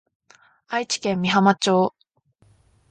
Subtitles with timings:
[0.67, 1.93] 愛知県美浜町